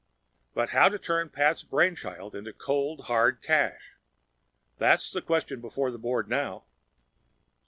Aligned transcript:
But 0.55 0.69
how 0.69 0.89
to 0.89 0.97
turn 0.97 1.29
Pat's 1.29 1.61
brainchild 1.61 2.33
into 2.35 2.53
cold, 2.53 3.01
hard 3.01 3.39
cash—that's 3.43 5.11
the 5.11 5.21
question 5.21 5.61
before 5.61 5.91
the 5.91 5.99
board 5.99 6.27
now. 6.27 6.63